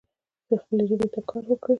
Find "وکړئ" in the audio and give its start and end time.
1.47-1.69